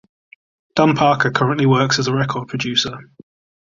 Dan 0.75 0.95
Parker 0.95 1.29
currently 1.29 1.67
works 1.67 1.99
as 1.99 2.07
a 2.07 2.15
record 2.15 2.47
producer. 2.47 2.97